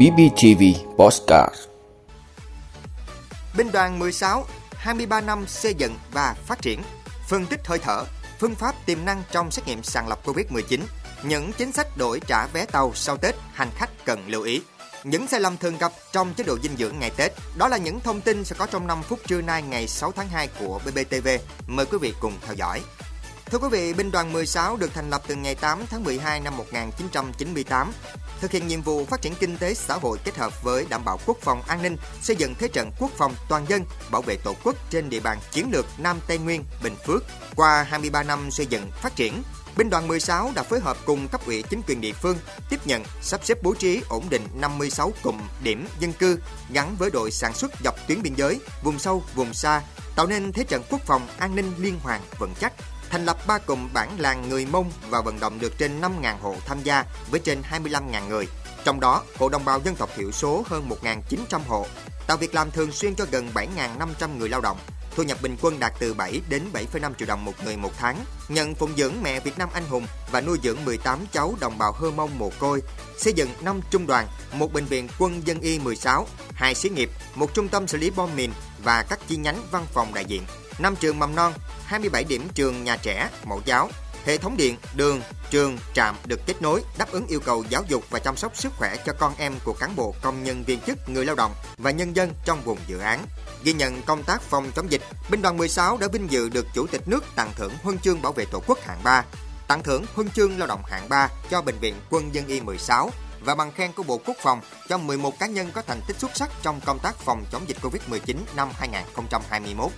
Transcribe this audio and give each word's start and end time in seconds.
BBTV 0.00 0.62
Postcard 0.98 1.54
Binh 3.56 3.72
đoàn 3.72 3.98
16, 3.98 4.44
23 4.70 5.20
năm 5.20 5.46
xây 5.46 5.74
dựng 5.74 5.94
và 6.12 6.34
phát 6.46 6.62
triển, 6.62 6.82
phân 7.28 7.46
tích 7.46 7.60
hơi 7.64 7.78
thở, 7.78 8.04
phương 8.38 8.54
pháp 8.54 8.74
tiềm 8.86 9.04
năng 9.04 9.22
trong 9.30 9.50
xét 9.50 9.66
nghiệm 9.66 9.82
sàng 9.82 10.08
lọc 10.08 10.26
Covid-19, 10.26 10.80
những 11.22 11.52
chính 11.52 11.72
sách 11.72 11.96
đổi 11.96 12.20
trả 12.26 12.46
vé 12.46 12.66
tàu 12.66 12.92
sau 12.94 13.16
Tết 13.16 13.34
hành 13.52 13.70
khách 13.74 13.90
cần 14.04 14.24
lưu 14.26 14.42
ý. 14.42 14.60
Những 15.04 15.26
sai 15.26 15.40
lầm 15.40 15.56
thường 15.56 15.78
gặp 15.78 15.92
trong 16.12 16.34
chế 16.34 16.44
độ 16.44 16.58
dinh 16.62 16.76
dưỡng 16.76 16.98
ngày 16.98 17.10
Tết, 17.16 17.32
đó 17.56 17.68
là 17.68 17.76
những 17.76 18.00
thông 18.00 18.20
tin 18.20 18.44
sẽ 18.44 18.56
có 18.58 18.66
trong 18.66 18.86
5 18.86 19.02
phút 19.02 19.18
trưa 19.26 19.40
nay 19.42 19.62
ngày 19.62 19.88
6 19.88 20.12
tháng 20.12 20.28
2 20.28 20.48
của 20.60 20.80
BBTV. 20.84 21.28
Mời 21.66 21.86
quý 21.86 21.98
vị 22.00 22.14
cùng 22.20 22.32
theo 22.42 22.54
dõi. 22.54 22.82
Thưa 23.50 23.58
quý 23.58 23.68
vị, 23.70 23.92
binh 23.92 24.10
đoàn 24.10 24.32
16 24.32 24.76
được 24.76 24.94
thành 24.94 25.10
lập 25.10 25.22
từ 25.26 25.34
ngày 25.34 25.54
8 25.54 25.78
tháng 25.90 26.04
12 26.04 26.40
năm 26.40 26.56
1998, 26.56 27.92
thực 28.40 28.50
hiện 28.50 28.66
nhiệm 28.66 28.82
vụ 28.82 29.04
phát 29.04 29.22
triển 29.22 29.34
kinh 29.40 29.56
tế 29.56 29.74
xã 29.74 29.94
hội 29.94 30.18
kết 30.24 30.36
hợp 30.36 30.62
với 30.62 30.86
đảm 30.90 31.04
bảo 31.04 31.18
quốc 31.26 31.38
phòng 31.40 31.62
an 31.62 31.82
ninh, 31.82 31.96
xây 32.22 32.36
dựng 32.36 32.54
thế 32.58 32.68
trận 32.68 32.90
quốc 32.98 33.10
phòng 33.16 33.34
toàn 33.48 33.66
dân, 33.68 33.84
bảo 34.10 34.22
vệ 34.22 34.36
tổ 34.44 34.54
quốc 34.64 34.76
trên 34.90 35.10
địa 35.10 35.20
bàn 35.20 35.38
chiến 35.50 35.70
lược 35.72 35.86
Nam 35.98 36.20
Tây 36.26 36.38
Nguyên, 36.38 36.64
Bình 36.82 36.94
Phước. 37.06 37.24
Qua 37.56 37.82
23 37.82 38.22
năm 38.22 38.50
xây 38.50 38.66
dựng, 38.66 38.90
phát 39.02 39.16
triển, 39.16 39.42
Binh 39.76 39.90
đoàn 39.90 40.08
16 40.08 40.52
đã 40.54 40.62
phối 40.62 40.80
hợp 40.80 40.96
cùng 41.06 41.28
cấp 41.28 41.40
ủy 41.46 41.62
chính 41.62 41.82
quyền 41.86 42.00
địa 42.00 42.12
phương 42.12 42.36
tiếp 42.70 42.80
nhận, 42.84 43.02
sắp 43.22 43.40
xếp 43.44 43.62
bố 43.62 43.74
trí 43.74 44.02
ổn 44.08 44.24
định 44.30 44.42
56 44.54 45.12
cụm 45.22 45.40
điểm 45.62 45.86
dân 46.00 46.12
cư 46.12 46.38
gắn 46.72 46.96
với 46.96 47.10
đội 47.10 47.30
sản 47.30 47.54
xuất 47.54 47.70
dọc 47.84 47.94
tuyến 48.08 48.22
biên 48.22 48.34
giới, 48.34 48.60
vùng 48.82 48.98
sâu, 48.98 49.22
vùng 49.34 49.54
xa, 49.54 49.82
tạo 50.16 50.26
nên 50.26 50.52
thế 50.52 50.64
trận 50.64 50.82
quốc 50.90 51.00
phòng 51.06 51.28
an 51.38 51.56
ninh 51.56 51.72
liên 51.78 51.98
hoàn 52.02 52.20
vững 52.38 52.54
chắc 52.60 52.72
thành 53.10 53.24
lập 53.24 53.36
3 53.46 53.58
cụm 53.58 53.88
bản 53.92 54.20
làng 54.20 54.48
người 54.48 54.66
Mông 54.66 54.90
và 55.08 55.20
vận 55.20 55.40
động 55.40 55.58
được 55.58 55.78
trên 55.78 56.00
5.000 56.00 56.38
hộ 56.40 56.56
tham 56.66 56.82
gia 56.82 57.04
với 57.30 57.40
trên 57.40 57.62
25.000 57.70 58.28
người. 58.28 58.48
Trong 58.84 59.00
đó, 59.00 59.22
hộ 59.38 59.48
đồng 59.48 59.64
bào 59.64 59.80
dân 59.84 59.96
tộc 59.96 60.10
thiểu 60.16 60.32
số 60.32 60.64
hơn 60.66 60.88
1.900 61.02 61.60
hộ, 61.66 61.86
tạo 62.26 62.36
việc 62.36 62.54
làm 62.54 62.70
thường 62.70 62.92
xuyên 62.92 63.14
cho 63.14 63.26
gần 63.30 63.48
7.500 63.54 64.38
người 64.38 64.48
lao 64.48 64.60
động, 64.60 64.78
thu 65.16 65.22
nhập 65.22 65.38
bình 65.42 65.56
quân 65.60 65.80
đạt 65.80 65.92
từ 65.98 66.14
7 66.14 66.40
đến 66.48 66.62
7,5 66.72 67.14
triệu 67.18 67.28
đồng 67.28 67.44
một 67.44 67.52
người 67.64 67.76
một 67.76 67.92
tháng, 67.98 68.24
nhận 68.48 68.74
phụng 68.74 68.96
dưỡng 68.96 69.14
mẹ 69.22 69.40
Việt 69.40 69.58
Nam 69.58 69.68
anh 69.72 69.84
hùng 69.88 70.06
và 70.30 70.40
nuôi 70.40 70.58
dưỡng 70.62 70.84
18 70.84 71.18
cháu 71.32 71.54
đồng 71.60 71.78
bào 71.78 71.92
Hơ 71.92 72.10
Mông 72.10 72.38
mồ 72.38 72.50
côi, 72.58 72.82
xây 73.18 73.32
dựng 73.32 73.50
5 73.60 73.80
trung 73.90 74.06
đoàn, 74.06 74.26
một 74.52 74.72
bệnh 74.72 74.84
viện 74.84 75.08
quân 75.18 75.46
dân 75.46 75.60
y 75.60 75.78
16, 75.78 76.26
hai 76.54 76.74
xí 76.74 76.88
nghiệp, 76.88 77.10
một 77.34 77.54
trung 77.54 77.68
tâm 77.68 77.86
xử 77.86 77.98
lý 77.98 78.10
bom 78.10 78.36
mìn 78.36 78.50
và 78.84 79.02
các 79.02 79.18
chi 79.28 79.36
nhánh 79.36 79.62
văn 79.70 79.86
phòng 79.92 80.14
đại 80.14 80.24
diện, 80.24 80.42
5 80.82 80.96
trường 81.00 81.18
mầm 81.18 81.34
non, 81.34 81.52
27 81.84 82.24
điểm 82.24 82.48
trường 82.54 82.84
nhà 82.84 82.96
trẻ, 82.96 83.30
mẫu 83.44 83.60
giáo, 83.64 83.88
hệ 84.24 84.38
thống 84.38 84.56
điện, 84.56 84.76
đường, 84.94 85.20
trường, 85.50 85.78
trạm 85.94 86.16
được 86.26 86.40
kết 86.46 86.62
nối 86.62 86.82
đáp 86.98 87.12
ứng 87.12 87.26
yêu 87.26 87.40
cầu 87.40 87.64
giáo 87.68 87.82
dục 87.88 88.04
và 88.10 88.18
chăm 88.18 88.36
sóc 88.36 88.56
sức 88.56 88.72
khỏe 88.76 88.96
cho 89.06 89.12
con 89.12 89.32
em 89.38 89.54
của 89.64 89.72
cán 89.72 89.96
bộ, 89.96 90.14
công 90.22 90.44
nhân 90.44 90.64
viên 90.64 90.80
chức, 90.80 91.08
người 91.08 91.24
lao 91.24 91.36
động 91.36 91.54
và 91.78 91.90
nhân 91.90 92.16
dân 92.16 92.32
trong 92.44 92.60
vùng 92.64 92.78
dự 92.86 92.98
án. 92.98 93.24
Ghi 93.64 93.72
nhận 93.72 94.02
công 94.02 94.22
tác 94.22 94.42
phòng 94.42 94.70
chống 94.76 94.90
dịch, 94.90 95.02
binh 95.30 95.42
đoàn 95.42 95.56
16 95.56 95.96
đã 95.96 96.08
vinh 96.12 96.30
dự 96.30 96.48
được 96.48 96.66
Chủ 96.74 96.86
tịch 96.86 97.08
nước 97.08 97.24
tặng 97.36 97.50
thưởng 97.56 97.72
huân 97.82 97.98
chương 97.98 98.22
bảo 98.22 98.32
vệ 98.32 98.44
Tổ 98.44 98.62
quốc 98.66 98.78
hạng 98.82 99.02
3, 99.02 99.24
tặng 99.68 99.82
thưởng 99.82 100.04
huân 100.14 100.30
chương 100.30 100.58
lao 100.58 100.68
động 100.68 100.82
hạng 100.84 101.08
3 101.08 101.28
cho 101.50 101.62
bệnh 101.62 101.78
viện 101.78 101.94
Quân 102.10 102.34
dân 102.34 102.46
y 102.46 102.60
16 102.60 103.10
và 103.40 103.54
bằng 103.54 103.72
khen 103.72 103.92
của 103.92 104.02
Bộ 104.02 104.20
Quốc 104.26 104.36
phòng 104.40 104.60
cho 104.88 104.98
11 104.98 105.38
cá 105.38 105.46
nhân 105.46 105.70
có 105.72 105.82
thành 105.82 106.00
tích 106.06 106.16
xuất 106.18 106.36
sắc 106.36 106.50
trong 106.62 106.80
công 106.84 106.98
tác 106.98 107.14
phòng 107.14 107.44
chống 107.52 107.68
dịch 107.68 107.76
Covid-19 107.82 108.36
năm 108.56 108.68
2021. 108.78 109.90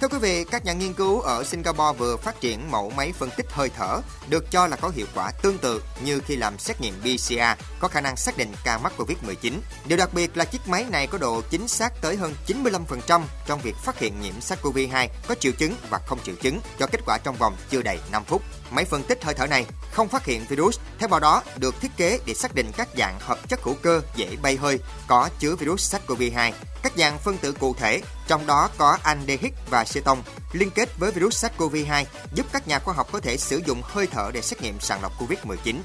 Thưa 0.00 0.08
quý 0.08 0.18
vị, 0.18 0.44
các 0.44 0.64
nhà 0.64 0.72
nghiên 0.72 0.92
cứu 0.92 1.20
ở 1.20 1.44
Singapore 1.44 1.98
vừa 1.98 2.16
phát 2.16 2.40
triển 2.40 2.70
mẫu 2.70 2.92
máy 2.96 3.12
phân 3.18 3.30
tích 3.36 3.46
hơi 3.50 3.70
thở 3.76 4.00
được 4.28 4.50
cho 4.50 4.66
là 4.66 4.76
có 4.76 4.88
hiệu 4.88 5.06
quả 5.14 5.30
tương 5.42 5.58
tự 5.58 5.82
như 6.04 6.20
khi 6.20 6.36
làm 6.36 6.58
xét 6.58 6.80
nghiệm 6.80 6.94
PCR 7.00 7.62
có 7.78 7.88
khả 7.88 8.00
năng 8.00 8.16
xác 8.16 8.36
định 8.36 8.52
ca 8.64 8.78
mắc 8.78 8.92
Covid-19. 8.98 9.52
Điều 9.86 9.98
đặc 9.98 10.14
biệt 10.14 10.36
là 10.36 10.44
chiếc 10.44 10.68
máy 10.68 10.86
này 10.90 11.06
có 11.06 11.18
độ 11.18 11.40
chính 11.50 11.68
xác 11.68 11.92
tới 12.02 12.16
hơn 12.16 12.34
95% 12.46 13.22
trong 13.46 13.60
việc 13.60 13.76
phát 13.76 13.98
hiện 13.98 14.20
nhiễm 14.20 14.34
SARS-CoV-2 14.40 15.08
có 15.28 15.34
triệu 15.34 15.52
chứng 15.52 15.74
và 15.90 15.98
không 16.06 16.18
triệu 16.24 16.34
chứng 16.34 16.60
cho 16.78 16.86
kết 16.86 17.00
quả 17.06 17.18
trong 17.18 17.36
vòng 17.36 17.56
chưa 17.70 17.82
đầy 17.82 17.98
5 18.12 18.24
phút. 18.24 18.42
Máy 18.70 18.84
phân 18.84 19.02
tích 19.02 19.24
hơi 19.24 19.34
thở 19.34 19.46
này 19.46 19.66
không 19.92 20.08
phát 20.08 20.24
hiện 20.24 20.44
virus, 20.48 20.78
Theo 20.98 21.08
vào 21.08 21.20
đó 21.20 21.42
được 21.56 21.80
thiết 21.80 21.90
kế 21.96 22.18
để 22.26 22.34
xác 22.34 22.54
định 22.54 22.70
các 22.76 22.88
dạng 22.98 23.18
hợp 23.20 23.48
chất 23.48 23.60
hữu 23.62 23.74
cơ 23.82 24.00
dễ 24.16 24.36
bay 24.42 24.56
hơi 24.56 24.78
có 25.06 25.28
chứa 25.38 25.56
virus 25.56 25.94
SARS-CoV-2 25.94 26.52
các 26.82 26.92
dạng 26.96 27.18
phân 27.18 27.38
tử 27.38 27.52
cụ 27.52 27.74
thể, 27.74 28.00
trong 28.28 28.46
đó 28.46 28.70
có 28.78 28.98
aldehyde 29.02 29.56
và 29.70 29.84
acetone 29.88 30.20
liên 30.52 30.70
kết 30.70 30.88
với 30.98 31.10
virus 31.10 31.44
SARS-CoV-2 31.44 32.04
giúp 32.34 32.46
các 32.52 32.68
nhà 32.68 32.78
khoa 32.78 32.94
học 32.94 33.08
có 33.12 33.20
thể 33.20 33.36
sử 33.36 33.60
dụng 33.66 33.82
hơi 33.84 34.06
thở 34.06 34.30
để 34.34 34.42
xét 34.42 34.62
nghiệm 34.62 34.80
sàng 34.80 35.02
lọc 35.02 35.12
COVID-19. 35.20 35.76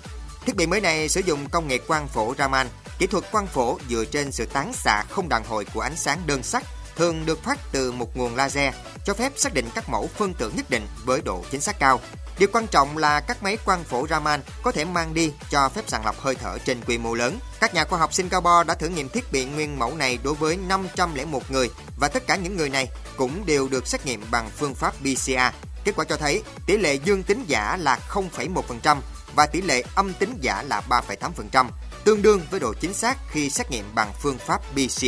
Thiết 0.46 0.56
bị 0.56 0.66
mới 0.66 0.81
này 0.81 1.09
sử 1.09 1.22
dụng 1.25 1.50
công 1.50 1.68
nghệ 1.68 1.78
quang 1.78 2.08
phổ 2.08 2.36
Raman, 2.38 2.68
kỹ 3.00 3.08
thuật 3.08 3.31
quang 3.31 3.47
phổ 3.47 3.78
dựa 3.90 4.06
trên 4.06 4.31
sự 4.31 4.46
tán 4.46 4.74
xạ 4.74 5.03
không 5.09 5.30
đàn 5.30 5.44
hồi 5.44 5.66
của 5.74 5.81
ánh 5.81 5.96
sáng 5.96 6.19
đơn 6.25 6.44
sắc 6.44 6.63
thường 6.96 7.25
được 7.25 7.44
phát 7.44 7.59
từ 7.72 7.92
một 7.92 8.18
nguồn 8.18 8.36
laser, 8.36 8.74
cho 9.06 9.13
phép 9.13 9.31
xác 9.36 9.53
định 9.53 9.66
các 9.75 9.90
mẫu 9.90 10.08
phân 10.08 10.34
tử 10.34 10.52
nhất 10.56 10.69
định 10.69 10.88
với 11.06 11.22
độ 11.22 11.44
chính 11.52 11.62
xác 11.62 11.80
cao. 11.80 12.00
Điều 12.38 12.49
quan 12.53 12.67
trọng 12.67 12.97
là 12.97 13.19
các 13.19 13.44
máy 13.44 13.57
quang 13.66 13.83
phổ 13.83 14.07
Raman 14.07 14.41
có 14.63 14.71
thể 14.71 14.85
mang 14.85 15.13
đi 15.13 15.31
cho 15.49 15.69
phép 15.69 15.81
sàng 15.88 16.05
lọc 16.05 16.19
hơi 16.19 16.35
thở 16.35 16.57
trên 16.66 16.77
quy 16.88 16.97
mô 16.97 17.13
lớn. 17.13 17.39
Các 17.59 17.73
nhà 17.73 17.85
khoa 17.85 17.99
học 17.99 18.13
Singapore 18.13 18.63
đã 18.67 18.73
thử 18.73 18.88
nghiệm 18.88 19.09
thiết 19.09 19.31
bị 19.31 19.45
nguyên 19.45 19.79
mẫu 19.79 19.95
này 19.95 20.19
đối 20.23 20.33
với 20.33 20.57
501 20.57 21.51
người 21.51 21.69
và 21.97 22.07
tất 22.07 22.27
cả 22.27 22.35
những 22.35 22.57
người 22.57 22.69
này 22.69 22.89
cũng 23.17 23.45
đều 23.45 23.67
được 23.67 23.88
xét 23.88 24.05
nghiệm 24.05 24.23
bằng 24.31 24.49
phương 24.57 24.75
pháp 24.75 24.94
PCR. 24.99 25.55
Kết 25.83 25.91
quả 25.95 26.05
cho 26.05 26.17
thấy 26.17 26.44
tỷ 26.66 26.77
lệ 26.77 26.94
dương 26.95 27.23
tính 27.23 27.44
giả 27.47 27.77
là 27.77 27.99
0,1% 28.09 28.97
và 29.35 29.45
tỷ 29.45 29.61
lệ 29.61 29.83
âm 29.95 30.13
tính 30.13 30.38
giả 30.41 30.63
là 30.63 30.81
3,8%, 30.89 31.65
tương 32.03 32.21
đương 32.21 32.41
với 32.51 32.59
độ 32.59 32.73
chính 32.73 32.94
xác 32.94 33.17
khi 33.31 33.50
xét 33.50 33.71
nghiệm 33.71 33.85
bằng 33.95 34.11
phương 34.21 34.38
pháp 34.38 34.61
PCR. 34.73 35.05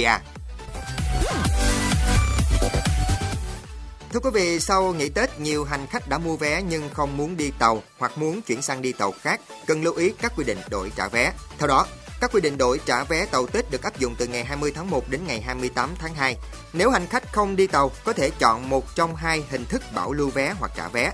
Thưa 4.16 4.22
quý 4.22 4.30
vị, 4.34 4.60
sau 4.60 4.94
nghỉ 4.94 5.10
Tết, 5.10 5.40
nhiều 5.40 5.64
hành 5.64 5.88
khách 5.88 6.10
đã 6.10 6.18
mua 6.18 6.36
vé 6.36 6.62
nhưng 6.62 6.90
không 6.90 7.18
muốn 7.18 7.38
đi 7.38 7.52
tàu 7.60 7.84
hoặc 7.98 8.18
muốn 8.18 8.42
chuyển 8.42 8.62
sang 8.62 8.82
đi 8.82 8.92
tàu 8.92 9.12
khác, 9.22 9.42
cần 9.68 9.84
lưu 9.84 9.94
ý 9.94 10.14
các 10.22 10.34
quy 10.38 10.44
định 10.44 10.58
đổi 10.70 10.92
trả 10.96 11.08
vé. 11.08 11.34
Theo 11.58 11.68
đó, 11.68 11.88
các 12.22 12.32
quy 12.34 12.42
định 12.42 12.58
đổi 12.58 12.80
trả 12.86 13.04
vé 13.04 13.26
tàu 13.26 13.48
Tết 13.48 13.72
được 13.72 13.84
áp 13.84 14.00
dụng 14.00 14.16
từ 14.18 14.28
ngày 14.28 14.44
20 14.44 14.72
tháng 14.76 14.90
1 14.90 15.10
đến 15.10 15.22
ngày 15.28 15.42
28 15.42 15.90
tháng 16.00 16.16
2. 16.16 16.38
Nếu 16.74 16.90
hành 16.90 17.08
khách 17.08 17.34
không 17.34 17.56
đi 17.56 17.68
tàu, 17.68 17.92
có 18.04 18.14
thể 18.14 18.30
chọn 18.40 18.70
một 18.70 18.96
trong 18.96 19.16
hai 19.16 19.44
hình 19.50 19.66
thức 19.66 19.82
bảo 19.96 20.14
lưu 20.14 20.30
vé 20.30 20.54
hoặc 20.60 20.72
trả 20.76 20.88
vé. 20.88 21.14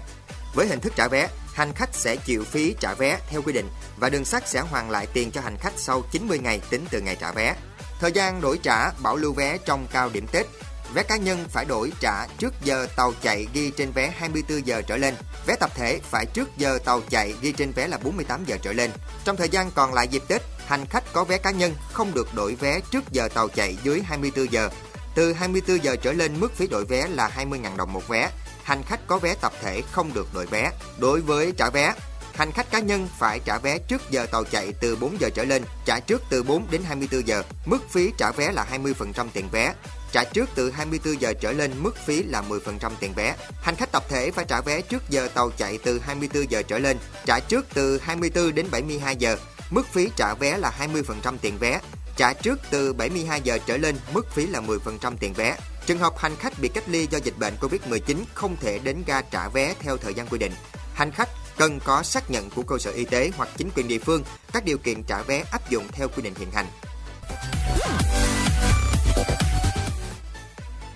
Với 0.56 0.68
hình 0.68 0.80
thức 0.80 0.94
trả 0.96 1.08
vé, 1.08 1.30
hành 1.54 1.74
khách 1.74 1.96
sẽ 1.96 2.16
chịu 2.16 2.44
phí 2.44 2.76
trả 2.80 2.94
vé 2.94 3.20
theo 3.30 3.42
quy 3.42 3.54
định 3.54 3.70
và 3.98 4.10
đường 4.10 4.26
sắt 4.26 4.50
sẽ 4.50 4.60
hoàn 4.60 4.90
lại 4.90 5.08
tiền 5.14 5.32
cho 5.32 5.42
hành 5.42 5.58
khách 5.58 5.74
sau 5.78 6.04
90 6.12 6.40
ngày 6.40 6.62
tính 6.70 6.86
từ 6.92 7.02
ngày 7.02 7.18
trả 7.20 7.32
vé. 7.32 7.56
Thời 8.00 8.12
gian 8.12 8.42
đổi 8.42 8.60
trả 8.64 8.92
bảo 8.92 9.16
lưu 9.16 9.34
vé 9.34 9.58
trong 9.58 9.88
cao 9.92 10.10
điểm 10.14 10.28
Tết 10.28 10.46
Vé 10.94 11.04
cá 11.04 11.18
nhân 11.18 11.46
phải 11.50 11.66
đổi 11.66 11.92
trả 12.00 12.28
trước 12.38 12.54
giờ 12.64 12.88
tàu 12.96 13.14
chạy 13.22 13.48
ghi 13.54 13.72
trên 13.78 13.92
vé 13.92 14.14
24 14.18 14.68
giờ 14.68 14.82
trở 14.82 14.98
lên. 14.98 15.16
Vé 15.46 15.56
tập 15.60 15.72
thể 15.76 16.00
phải 16.04 16.26
trước 16.26 16.58
giờ 16.58 16.80
tàu 16.86 17.02
chạy 17.10 17.34
ghi 17.42 17.52
trên 17.52 17.72
vé 17.72 17.88
là 17.88 17.98
48 17.98 18.46
giờ 18.46 18.58
trở 18.62 18.74
lên. 18.74 18.92
Trong 19.24 19.38
thời 19.38 19.50
gian 19.50 19.72
còn 19.72 19.94
lại 19.94 20.08
dịp 20.08 20.24
Tết, 20.28 20.42
hành 20.66 20.86
khách 20.86 21.04
có 21.14 21.24
vé 21.24 21.38
cá 21.38 21.52
nhân 21.52 21.74
không 21.94 22.14
được 22.14 22.36
đổi 22.36 22.56
vé 22.56 22.80
trước 22.92 23.12
giờ 23.12 23.28
tàu 23.34 23.48
chạy 23.48 23.78
dưới 23.84 24.02
24 24.06 24.52
giờ. 24.52 24.70
Từ 25.16 25.34
24 25.34 25.84
giờ 25.84 25.96
trở 25.96 26.14
lên 26.14 26.40
mức 26.40 26.56
phí 26.56 26.68
đổi 26.68 26.86
vé 26.86 27.08
là 27.08 27.32
20.000 27.38 27.78
đồng 27.78 27.94
một 27.94 28.08
vé. 28.08 28.30
Hành 28.64 28.84
khách 28.84 29.08
có 29.08 29.18
vé 29.18 29.34
tập 29.42 29.54
thể 29.62 29.82
không 29.92 30.14
được 30.14 30.34
đổi 30.34 30.46
vé. 30.46 30.72
Đối 30.98 31.22
với 31.22 31.54
trả 31.58 31.70
vé, 31.70 31.94
hành 32.36 32.52
khách 32.52 32.72
cá 32.72 32.80
nhân 32.80 33.08
phải 33.20 33.40
trả 33.46 33.58
vé 33.58 33.78
trước 33.78 34.02
giờ 34.12 34.26
tàu 34.26 34.44
chạy 34.44 34.74
từ 34.82 34.96
4 34.96 35.20
giờ 35.20 35.30
trở 35.36 35.44
lên, 35.44 35.64
trả 35.86 36.00
trước 36.00 36.22
từ 36.30 36.44
4 36.44 36.68
đến 36.72 36.82
24 36.88 37.28
giờ. 37.28 37.44
Mức 37.66 37.90
phí 37.90 38.12
trả 38.18 38.32
vé 38.32 38.52
là 38.52 38.66
20% 38.72 39.28
tiền 39.34 39.50
vé. 39.52 39.74
Trả 40.12 40.24
trước 40.24 40.50
từ 40.56 40.72
24 40.72 41.22
giờ 41.22 41.34
trở 41.34 41.52
lên 41.52 41.72
mức 41.78 41.98
phí 42.06 42.24
là 42.24 42.44
10% 42.50 42.92
tiền 43.00 43.14
vé. 43.14 43.36
Hành 43.62 43.76
khách 43.76 43.92
tập 43.92 44.04
thể 44.10 44.32
phải 44.32 44.46
trả 44.48 44.62
vé 44.62 44.82
trước 44.82 45.10
giờ 45.10 45.28
tàu 45.34 45.52
chạy 45.58 45.80
từ 45.84 46.00
24 46.00 46.52
giờ 46.52 46.62
trở 46.62 46.80
lên, 46.80 46.98
trả 47.26 47.40
trước 47.40 47.66
từ 47.74 47.98
24 47.98 48.56
đến 48.56 48.66
72 48.72 49.16
giờ. 49.16 49.38
Mức 49.70 49.88
phí 49.94 50.10
trả 50.16 50.34
vé 50.34 50.58
là 50.58 50.74
20% 50.80 51.38
tiền 51.42 51.58
vé. 51.58 51.80
Trả 52.18 52.34
trước 52.34 52.60
từ 52.72 52.94
72 52.94 53.42
giờ 53.42 53.58
trở 53.66 53.78
lên, 53.78 53.96
mức 54.14 54.32
phí 54.32 54.48
là 54.48 54.62
10% 54.62 55.14
tiền 55.20 55.34
vé. 55.34 55.58
Trường 55.86 56.00
hợp 56.00 56.18
hành 56.18 56.36
khách 56.36 56.60
bị 56.60 56.68
cách 56.68 56.90
ly 56.90 57.08
do 57.12 57.18
dịch 57.24 57.38
bệnh 57.40 57.54
COVID-19 57.62 58.18
không 58.34 58.56
thể 58.62 58.80
đến 58.80 59.04
ga 59.08 59.22
trả 59.22 59.50
vé 59.50 59.74
theo 59.80 59.98
thời 59.98 60.14
gian 60.14 60.28
quy 60.28 60.38
định. 60.38 60.52
Hành 60.94 61.12
khách 61.12 61.30
cần 61.58 61.80
có 61.80 62.04
xác 62.04 62.32
nhận 62.32 62.50
của 62.50 62.64
cơ 62.64 62.78
sở 62.78 62.92
y 62.92 63.06
tế 63.06 63.32
hoặc 63.38 63.50
chính 63.58 63.70
quyền 63.76 63.88
địa 63.88 64.00
phương 64.00 64.24
các 64.54 64.66
điều 64.66 64.78
kiện 64.78 65.04
trả 65.04 65.22
vé 65.22 65.44
áp 65.52 65.70
dụng 65.70 65.88
theo 65.92 66.08
quy 66.08 66.24
định 66.24 66.34
hiện 66.36 66.52
hành. 66.52 66.68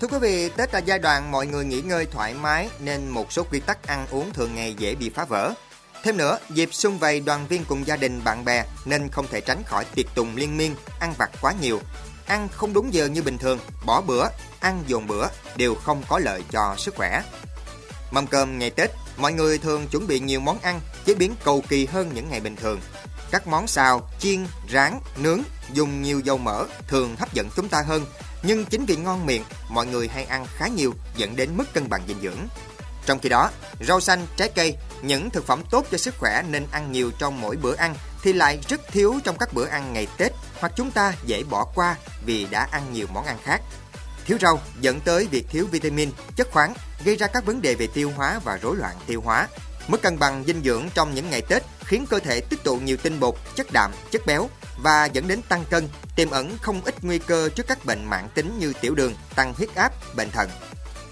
Thưa 0.05 0.11
quý 0.11 0.19
vị, 0.19 0.49
Tết 0.49 0.73
là 0.73 0.79
giai 0.79 0.99
đoạn 0.99 1.31
mọi 1.31 1.47
người 1.47 1.65
nghỉ 1.65 1.81
ngơi 1.81 2.05
thoải 2.05 2.33
mái 2.33 2.69
nên 2.79 3.09
một 3.09 3.31
số 3.31 3.43
quy 3.43 3.59
tắc 3.59 3.87
ăn 3.87 4.07
uống 4.11 4.33
thường 4.33 4.55
ngày 4.55 4.73
dễ 4.77 4.95
bị 4.95 5.09
phá 5.09 5.25
vỡ. 5.25 5.53
Thêm 6.03 6.17
nữa, 6.17 6.37
dịp 6.49 6.69
xuân 6.71 6.99
vầy 6.99 7.19
đoàn 7.19 7.47
viên 7.47 7.65
cùng 7.65 7.87
gia 7.87 7.95
đình 7.95 8.23
bạn 8.23 8.45
bè 8.45 8.65
nên 8.85 9.09
không 9.09 9.27
thể 9.27 9.41
tránh 9.41 9.63
khỏi 9.63 9.85
tiệc 9.95 10.05
tùng 10.15 10.35
liên 10.35 10.57
miên, 10.57 10.75
ăn 10.99 11.13
vặt 11.17 11.31
quá 11.41 11.53
nhiều. 11.61 11.81
Ăn 12.25 12.47
không 12.51 12.73
đúng 12.73 12.93
giờ 12.93 13.05
như 13.05 13.21
bình 13.21 13.37
thường, 13.37 13.59
bỏ 13.85 14.01
bữa, 14.01 14.27
ăn 14.59 14.83
dồn 14.87 15.07
bữa 15.07 15.27
đều 15.55 15.75
không 15.75 16.03
có 16.09 16.19
lợi 16.19 16.43
cho 16.51 16.75
sức 16.77 16.95
khỏe. 16.95 17.23
Mâm 18.11 18.27
cơm 18.27 18.59
ngày 18.59 18.69
Tết 18.69 18.89
mọi 19.17 19.33
người 19.33 19.57
thường 19.57 19.87
chuẩn 19.87 20.07
bị 20.07 20.19
nhiều 20.19 20.39
món 20.39 20.59
ăn, 20.59 20.79
chế 21.05 21.13
biến 21.13 21.35
cầu 21.43 21.63
kỳ 21.69 21.85
hơn 21.85 22.11
những 22.13 22.29
ngày 22.29 22.39
bình 22.39 22.55
thường. 22.55 22.79
Các 23.31 23.47
món 23.47 23.67
xào, 23.67 24.09
chiên, 24.19 24.47
rán, 24.73 24.99
nướng 25.17 25.41
dùng 25.73 26.01
nhiều 26.01 26.19
dầu 26.19 26.37
mỡ 26.37 26.65
thường 26.87 27.15
hấp 27.15 27.33
dẫn 27.33 27.49
chúng 27.55 27.69
ta 27.69 27.81
hơn, 27.81 28.05
nhưng 28.45 28.65
chính 28.65 28.85
vì 28.85 28.95
ngon 28.95 29.25
miệng, 29.25 29.43
mọi 29.69 29.87
người 29.87 30.07
hay 30.07 30.23
ăn 30.23 30.45
khá 30.55 30.67
nhiều 30.67 30.93
dẫn 31.17 31.35
đến 31.35 31.57
mất 31.57 31.73
cân 31.73 31.89
bằng 31.89 32.01
dinh 32.07 32.21
dưỡng. 32.21 32.47
Trong 33.05 33.19
khi 33.19 33.29
đó, 33.29 33.49
rau 33.87 33.99
xanh, 33.99 34.27
trái 34.37 34.49
cây, 34.55 34.77
những 35.01 35.29
thực 35.29 35.47
phẩm 35.47 35.63
tốt 35.71 35.85
cho 35.91 35.97
sức 35.97 36.15
khỏe 36.17 36.43
nên 36.49 36.65
ăn 36.71 36.91
nhiều 36.91 37.11
trong 37.19 37.41
mỗi 37.41 37.55
bữa 37.55 37.75
ăn 37.75 37.95
thì 38.21 38.33
lại 38.33 38.59
rất 38.69 38.81
thiếu 38.87 39.19
trong 39.23 39.37
các 39.37 39.53
bữa 39.53 39.65
ăn 39.65 39.93
ngày 39.93 40.07
Tết 40.17 40.31
hoặc 40.59 40.73
chúng 40.75 40.91
ta 40.91 41.13
dễ 41.25 41.43
bỏ 41.43 41.65
qua 41.75 41.95
vì 42.25 42.47
đã 42.51 42.67
ăn 42.71 42.93
nhiều 42.93 43.07
món 43.13 43.25
ăn 43.25 43.37
khác. 43.43 43.61
Thiếu 44.25 44.37
rau 44.41 44.59
dẫn 44.81 44.99
tới 44.99 45.27
việc 45.31 45.45
thiếu 45.49 45.67
vitamin, 45.71 46.11
chất 46.35 46.51
khoáng, 46.51 46.73
gây 47.05 47.15
ra 47.15 47.27
các 47.27 47.45
vấn 47.45 47.61
đề 47.61 47.75
về 47.75 47.87
tiêu 47.87 48.11
hóa 48.15 48.39
và 48.43 48.57
rối 48.61 48.75
loạn 48.75 48.95
tiêu 49.07 49.21
hóa. 49.21 49.47
Mất 49.87 50.01
cân 50.01 50.19
bằng 50.19 50.43
dinh 50.47 50.61
dưỡng 50.63 50.89
trong 50.93 51.15
những 51.15 51.29
ngày 51.29 51.41
Tết 51.41 51.63
khiến 51.79 52.05
cơ 52.09 52.19
thể 52.19 52.41
tích 52.41 52.63
tụ 52.63 52.77
nhiều 52.77 52.97
tinh 52.97 53.19
bột, 53.19 53.35
chất 53.55 53.67
đạm, 53.73 53.91
chất 54.11 54.25
béo 54.25 54.49
và 54.77 55.05
dẫn 55.05 55.27
đến 55.27 55.41
tăng 55.41 55.65
cân, 55.69 55.89
tiềm 56.15 56.29
ẩn 56.29 56.57
không 56.61 56.81
ít 56.85 56.95
nguy 57.01 57.19
cơ 57.19 57.49
trước 57.49 57.67
các 57.67 57.85
bệnh 57.85 58.05
mãn 58.05 58.27
tính 58.33 58.59
như 58.59 58.73
tiểu 58.81 58.95
đường, 58.95 59.13
tăng 59.35 59.53
huyết 59.53 59.75
áp, 59.75 59.93
bệnh 60.15 60.31
thận. 60.31 60.49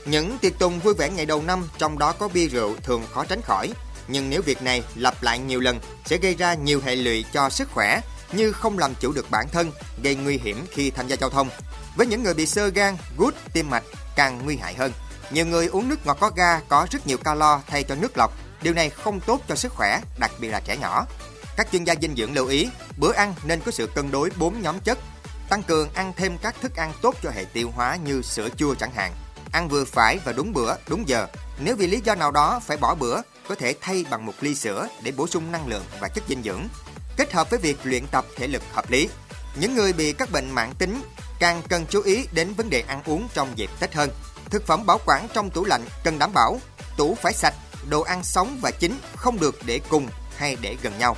Những 0.05 0.37
tiệc 0.37 0.59
tùng 0.59 0.79
vui 0.79 0.93
vẻ 0.93 1.09
ngày 1.09 1.25
đầu 1.25 1.41
năm 1.41 1.69
trong 1.77 1.99
đó 1.99 2.11
có 2.11 2.27
bia 2.27 2.47
rượu 2.47 2.75
thường 2.83 3.03
khó 3.13 3.25
tránh 3.25 3.41
khỏi, 3.41 3.73
nhưng 4.07 4.29
nếu 4.29 4.41
việc 4.41 4.61
này 4.61 4.83
lặp 4.95 5.23
lại 5.23 5.39
nhiều 5.39 5.59
lần 5.59 5.79
sẽ 6.05 6.17
gây 6.17 6.35
ra 6.35 6.53
nhiều 6.53 6.81
hệ 6.85 6.95
lụy 6.95 7.25
cho 7.33 7.49
sức 7.49 7.69
khỏe 7.71 8.01
như 8.31 8.51
không 8.51 8.79
làm 8.79 8.95
chủ 8.99 9.11
được 9.11 9.31
bản 9.31 9.47
thân, 9.51 9.71
gây 10.03 10.15
nguy 10.15 10.37
hiểm 10.37 10.65
khi 10.71 10.91
tham 10.91 11.07
gia 11.07 11.15
giao 11.15 11.29
thông. 11.29 11.49
Với 11.95 12.07
những 12.07 12.23
người 12.23 12.33
bị 12.33 12.45
sơ 12.45 12.67
gan, 12.67 12.97
gút, 13.17 13.35
tim 13.53 13.69
mạch 13.69 13.83
càng 14.15 14.41
nguy 14.45 14.57
hại 14.57 14.73
hơn. 14.73 14.91
Nhiều 15.31 15.45
người 15.45 15.67
uống 15.67 15.89
nước 15.89 16.05
ngọt 16.05 16.17
có 16.19 16.31
ga 16.35 16.59
có 16.59 16.87
rất 16.91 17.07
nhiều 17.07 17.17
calo 17.17 17.61
thay 17.67 17.83
cho 17.83 17.95
nước 17.95 18.17
lọc. 18.17 18.31
Điều 18.61 18.73
này 18.73 18.89
không 18.89 19.19
tốt 19.19 19.41
cho 19.47 19.55
sức 19.55 19.73
khỏe, 19.73 20.01
đặc 20.19 20.31
biệt 20.39 20.47
là 20.47 20.59
trẻ 20.59 20.77
nhỏ. 20.77 21.05
Các 21.57 21.67
chuyên 21.71 21.83
gia 21.83 21.95
dinh 22.01 22.15
dưỡng 22.15 22.33
lưu 22.33 22.47
ý, 22.47 22.69
bữa 22.97 23.13
ăn 23.13 23.35
nên 23.43 23.61
có 23.65 23.71
sự 23.71 23.87
cân 23.87 24.11
đối 24.11 24.29
4 24.37 24.61
nhóm 24.61 24.79
chất. 24.79 24.99
Tăng 25.49 25.63
cường 25.63 25.89
ăn 25.93 26.13
thêm 26.17 26.37
các 26.37 26.55
thức 26.61 26.75
ăn 26.75 26.93
tốt 27.01 27.15
cho 27.23 27.29
hệ 27.29 27.45
tiêu 27.45 27.71
hóa 27.75 27.95
như 27.95 28.21
sữa 28.21 28.49
chua 28.57 28.75
chẳng 28.75 28.93
hạn. 28.95 29.13
Ăn 29.51 29.69
vừa 29.69 29.85
phải 29.85 30.19
và 30.25 30.31
đúng 30.31 30.53
bữa, 30.53 30.75
đúng 30.87 31.07
giờ. 31.07 31.27
Nếu 31.59 31.75
vì 31.75 31.87
lý 31.87 32.01
do 32.03 32.15
nào 32.15 32.31
đó 32.31 32.59
phải 32.65 32.77
bỏ 32.77 32.95
bữa, 32.95 33.21
có 33.47 33.55
thể 33.55 33.75
thay 33.81 34.05
bằng 34.09 34.25
một 34.25 34.33
ly 34.41 34.55
sữa 34.55 34.87
để 35.03 35.11
bổ 35.11 35.27
sung 35.27 35.51
năng 35.51 35.67
lượng 35.67 35.83
và 35.99 36.07
chất 36.07 36.23
dinh 36.27 36.43
dưỡng. 36.43 36.67
Kết 37.17 37.33
hợp 37.33 37.49
với 37.49 37.59
việc 37.59 37.77
luyện 37.83 38.07
tập 38.07 38.25
thể 38.35 38.47
lực 38.47 38.61
hợp 38.73 38.91
lý. 38.91 39.09
Những 39.55 39.75
người 39.75 39.93
bị 39.93 40.13
các 40.13 40.31
bệnh 40.31 40.51
mãn 40.51 40.73
tính 40.73 41.01
càng 41.39 41.61
cần 41.69 41.85
chú 41.89 42.01
ý 42.01 42.27
đến 42.31 42.53
vấn 42.53 42.69
đề 42.69 42.83
ăn 42.87 43.01
uống 43.05 43.27
trong 43.33 43.57
dịp 43.57 43.69
Tết 43.79 43.93
hơn. 43.93 44.09
Thực 44.49 44.67
phẩm 44.67 44.85
bảo 44.85 44.99
quản 45.05 45.27
trong 45.33 45.49
tủ 45.49 45.65
lạnh 45.65 45.85
cần 46.03 46.19
đảm 46.19 46.33
bảo 46.33 46.59
tủ 46.97 47.15
phải 47.21 47.33
sạch, 47.33 47.53
đồ 47.89 48.01
ăn 48.01 48.23
sống 48.23 48.57
và 48.61 48.71
chín 48.71 48.99
không 49.15 49.39
được 49.39 49.59
để 49.65 49.79
cùng 49.89 50.07
hay 50.37 50.57
để 50.61 50.77
gần 50.81 50.97
nhau. 50.99 51.17